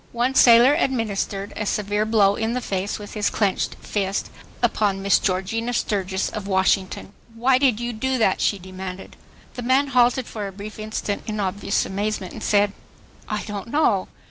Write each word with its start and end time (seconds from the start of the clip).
One 0.13 0.33
sailor 0.33 0.73
administered 0.73 1.53
a 1.55 1.63
severe 1.67 2.07
blow 2.07 2.33
in 2.35 2.53
the 2.53 2.59
face 2.59 2.97
with 2.97 3.13
his 3.13 3.29
clenched 3.29 3.75
fist 3.81 4.31
upon 4.63 5.03
Miss 5.03 5.19
Georgina 5.19 5.73
Sturgis 5.73 6.27
of 6.31 6.47
Washington. 6.47 7.13
"Why 7.35 7.59
did 7.59 7.79
you 7.79 7.93
do 7.93 8.17
that?" 8.17 8.41
she 8.41 8.57
demanded. 8.57 9.15
The 9.53 9.61
man 9.61 9.89
halted 9.89 10.25
for 10.25 10.47
a 10.47 10.51
brief 10.51 10.79
instant 10.79 11.21
in 11.27 11.39
obvious 11.39 11.85
amazement 11.85 12.33
and 12.33 12.41
said, 12.41 12.73
"I 13.29 13.43
don't 13.43 13.67
know." 13.67 14.07